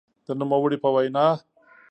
د 0.25 0.27
نوموړي 0.39 0.77
په 0.83 0.89
وینا؛ 0.95 1.27